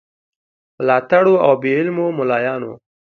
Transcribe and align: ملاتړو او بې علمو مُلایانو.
ملاتړو 0.77 1.35
او 1.45 1.53
بې 1.61 1.71
علمو 1.79 2.05
مُلایانو. 2.17 2.73